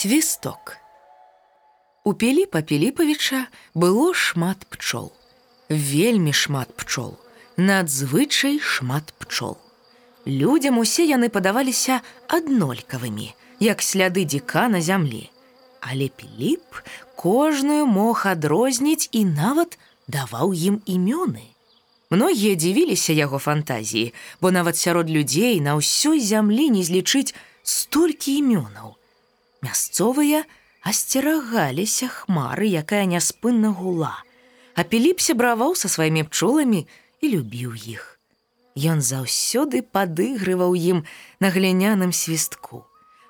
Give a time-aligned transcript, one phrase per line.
[0.00, 0.76] Свісток.
[2.04, 5.12] У Пеліпа Пеліпавіча было шмат пчол.
[5.68, 7.18] Вельмі шмат пчол,
[7.60, 9.58] надзвычай шмат пчол.
[10.24, 12.00] Людзям усе яны падаваліся
[12.32, 13.28] аднолькавымі,
[13.60, 15.28] як сляды дзіка на зямлі.
[15.84, 16.80] Але Пеліп
[17.12, 19.76] кожную мог адрозніць і нават
[20.08, 21.44] даваў ім імёны.
[22.08, 28.96] Многія дзівіліся яго фантазіі, бо нават сярод людзей на ўсёй зямлі не злічыць столькі імёнаў.
[29.60, 30.44] Мясцовыя
[30.80, 34.16] асцерагаліся хмары, якая няспынна гула,
[34.72, 36.86] а Пеліп сябраваў са сваімі пчоламі
[37.20, 38.16] і любіў іх.
[38.72, 41.04] Ён заўсёды падыгрываў ім
[41.44, 42.86] на гліняным свістку,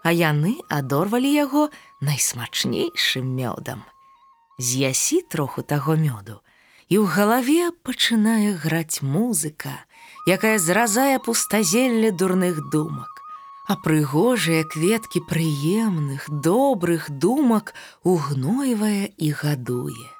[0.06, 3.82] а яны адорвалі яго найсмачнейшым мёдам.
[4.62, 6.38] З'ясі троху таго мёду,
[6.86, 9.82] і ў галаве пачынае граць музыка,
[10.30, 13.19] якая зразае пустазелле дурных думак
[13.70, 17.70] а прыгожыя кветкі прыемных, добрых думак
[18.02, 20.10] угнойвае і гадуе.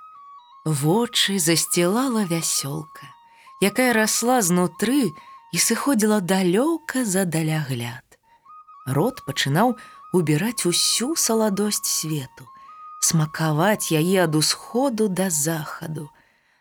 [0.65, 3.11] Вочы засцілала вясёлка,
[3.59, 5.11] якая расла знутры
[5.51, 8.07] і сыходзіла далёка за далягляд.
[8.87, 9.75] Рот пачынаў
[10.15, 12.47] убіраць усю саладосць свету,
[13.03, 16.07] смакаваць яе ад усходу да захаду,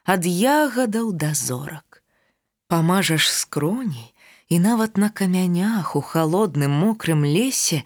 [0.10, 2.02] ад ягадаў да зорак.
[2.66, 4.10] Памажаш скроней,
[4.50, 7.86] і нават на камянях у холодным мокрым лесе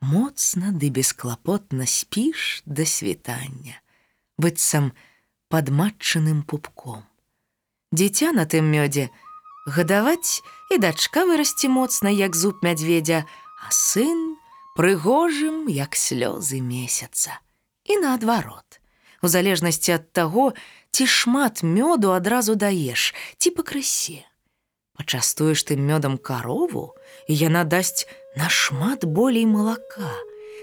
[0.00, 3.80] моцна ды бесклапотна спіш да світання,
[4.36, 4.92] быццам
[5.48, 7.08] пад матчаным пупком.
[7.92, 9.08] Дзіця на тым мёдзе
[9.64, 13.24] гадаваць і дачка вырасці моцна, як зуб мядзведзя,
[13.64, 14.36] а сын
[14.76, 17.40] прыгожым, як слёзы месяца.
[17.88, 18.80] І наадварот,
[19.22, 20.52] у залежнасці ад таго,
[20.92, 24.28] ці шмат мёду адразу даеш, ці пакрысе
[24.96, 26.94] пачастуеш ты мёдам карову,
[27.28, 30.12] і яна дасць нашмат болей малака,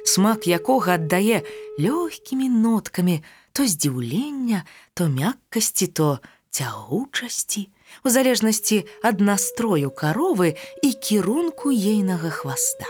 [0.06, 1.44] смак якога аддае
[1.80, 3.22] лёгкімі ноткамі
[3.54, 7.70] то здзіўлення, то мяккасці, то цягучасці,
[8.06, 12.86] у залежнасці ад настрою каровы і кірунку ейнага хваста.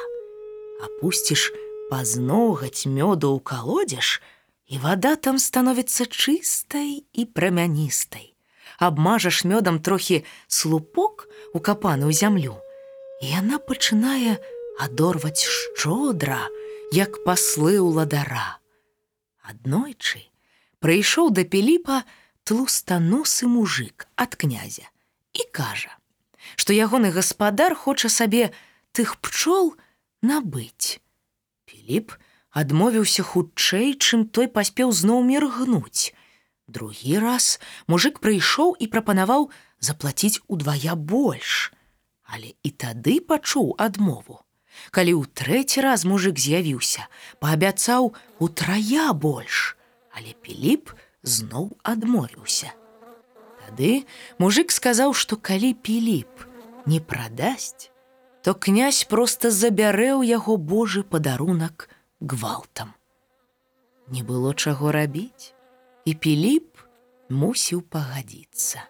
[0.84, 1.52] Апусціш
[1.90, 4.22] пазногаць мёду ў калодзеж,
[4.70, 8.38] і вада там становіцца чыстай і прамяністай
[8.80, 12.56] абмажаш мёдам трохі слупок укапаны ў зямлю.
[13.22, 14.40] І яна пачынае
[14.80, 16.48] адорваць шчодра,
[16.96, 18.64] як паслы ў ладара.
[19.44, 20.24] Аднойчы
[20.80, 22.08] прыйшоў да Пеліпа
[22.48, 24.88] тлустаносы мужик ад князя
[25.36, 25.92] і кажа,
[26.56, 28.50] што ягоны гаспадар хоча сабе
[28.96, 29.76] тых пчол
[30.24, 31.04] набыць.
[31.68, 32.16] Пеліп
[32.50, 36.16] адмовіўся хутчэй, чым той паспеў зноў міргнуць.
[36.70, 37.58] Другі раз
[37.90, 39.50] мужик прыйшоў і прапанаваў
[39.82, 41.74] заплаціць удвая больш.
[42.30, 44.46] Але і тады пачуў адмову.
[44.94, 47.10] Калі ў трэці раз мужик з'явіўся,
[47.42, 49.74] паабяцаў утрая больш,
[50.14, 50.94] але Піліп
[51.26, 52.70] зноў адмовіўся.
[53.66, 54.06] Тады
[54.38, 56.46] мужик сказаў, што калі Піліп
[56.86, 57.90] не прадасць,
[58.46, 61.90] то князь проста забярэ ў яго Божы падарунак
[62.22, 62.94] гвалтам.
[64.14, 65.58] Не было чаго рабіць
[66.10, 66.82] і Піліп
[67.30, 68.82] мусіў пагадзіцца.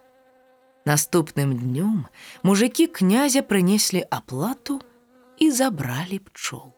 [0.88, 2.08] Наступным днём
[2.48, 4.80] мужикі князя прынеслі аплату
[5.44, 6.72] і забралі пчол.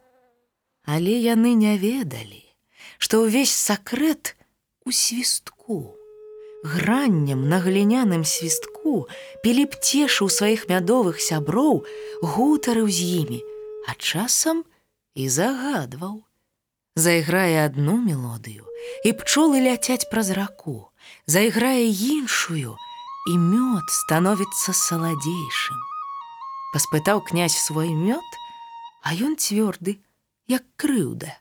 [0.81, 2.41] Але яны не ведалі,
[2.97, 4.33] што ўвесь сакрэт
[4.85, 5.93] у свістку.
[6.65, 9.05] Граннем на гліняным свістку
[9.45, 11.85] Піліп цешыў сваіх мядовых сяброў,
[12.25, 13.39] гутарыў з імі,
[13.85, 14.65] а часам
[15.13, 16.25] і загадваў,
[17.01, 18.69] Зайграе одну мелодыю,
[19.01, 20.93] і пчолы ляцяць праз раку,
[21.25, 22.77] Зайграе іншую,
[23.31, 25.79] і мёд становіцца саладзейшым.
[26.73, 28.27] Паспытаў князь свой мёд,
[29.01, 29.97] а ён цвёрды,
[30.45, 31.33] як крыўда,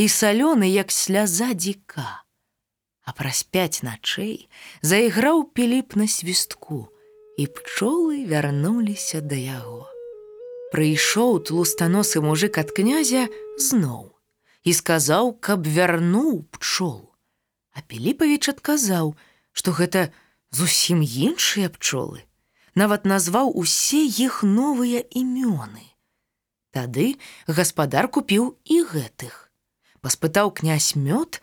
[0.00, 2.24] і салёны, як сляза дзіка.
[3.04, 4.48] А праз пяць начэй
[4.80, 6.88] зайграў піліп на свістку,
[7.36, 9.84] і пчолы вярнуліся да яго.
[10.72, 13.28] Прыйшоў тлустаносы мужик ад князя
[13.60, 14.11] зноў
[14.64, 17.10] і сказаў, каб вярнуў пчол.
[17.72, 19.16] А Піліпавіч адказаў,
[19.52, 20.12] што гэта
[20.52, 22.22] зусім іншыя пчолы,
[22.74, 25.88] нават назваў усе іх новыя імёны.
[26.72, 27.16] Тады
[27.46, 29.52] гаспадар купіў і гэтых.
[30.00, 31.40] Паспытаў князь мёд,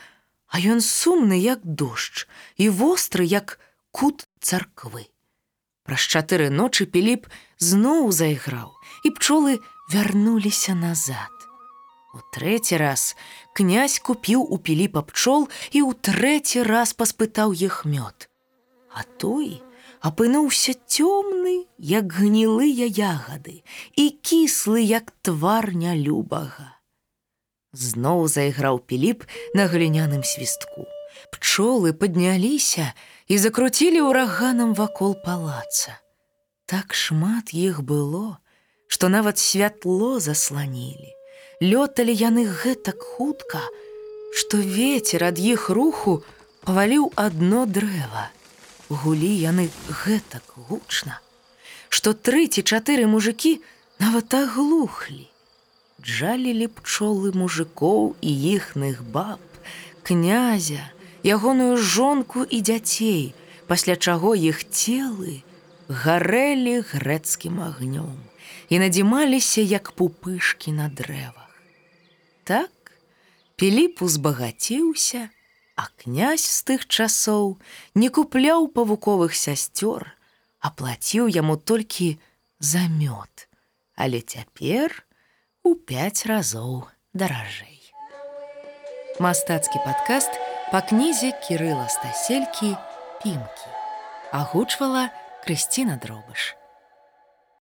[0.50, 2.26] а ён сумны, як дождж
[2.58, 3.60] і востры, як
[3.92, 5.06] кут царквы.
[5.86, 8.74] Праз чатыры ночы Піліп зноў зайграў,
[9.06, 9.62] і пчолы
[9.94, 11.49] вярнуліся назад.
[12.14, 13.14] У трэці раз
[13.54, 18.26] князь купіў у піліпа пчол і ў трэці раз паспытаў іх мёд.
[18.90, 19.62] А той
[20.02, 23.62] апынуўся цёмны, як гнілыя ягады
[23.94, 26.82] і кіслы, як твар нялюбага.
[27.78, 30.90] Зноў зайграў піліп на гліняным свістку.
[31.30, 32.90] Пчолы падняліся
[33.30, 36.02] і закруцілі ўраганам вакол палаца.
[36.66, 38.42] Так шмат іх было,
[38.90, 41.19] што нават святло засланілі.
[41.60, 43.60] Лёталі яны гэтак хутка,
[44.32, 46.24] што вецер ад іх руху
[46.64, 48.32] паваліў адно дрэва.
[48.88, 49.66] Гулі яны
[50.04, 51.20] гэтак гучна,
[51.90, 53.60] што тры ці чатыры мужикі
[54.00, 55.28] нават аглухлі.
[56.00, 59.44] Джалілі пчолы мужикоў і іхных баб,
[60.08, 60.88] князя,
[61.28, 63.36] ягоную жонку і дзяцей,
[63.68, 65.44] пасля чаго іх целы
[65.90, 68.16] гарэлі грэцкім агнём
[68.70, 71.39] і надзімаліся як пупышкі на дрэвах.
[72.50, 72.98] Так
[73.62, 75.30] Піліп узбагаціўся,
[75.76, 77.60] а князь з тых часоў
[77.94, 80.08] не купляў павуковых сясцёр,
[80.58, 82.18] а плаціў яму толькі
[82.58, 83.46] за мёд,
[83.94, 84.98] але цяпер
[85.62, 87.94] у пяць разоў даражэй.
[89.22, 90.42] Мастацкі падкаст
[90.72, 92.74] па кнізе Кірыла Стаселькі
[93.22, 93.70] пімкі.
[94.34, 95.12] Агучвала
[95.46, 96.59] Крысціна дробыш.